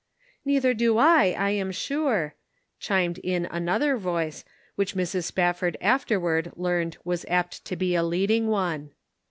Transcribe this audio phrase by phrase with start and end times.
[0.43, 2.33] "Neither do I, I am sure,"
[2.79, 4.43] chimed in another voice,
[4.73, 5.25] which Mrs.
[5.25, 8.93] Spafford afterward learned was apt to be a leading one.